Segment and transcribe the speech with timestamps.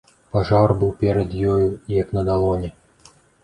[0.35, 1.59] Пажар быў перад ёю
[2.01, 2.77] як на далоні.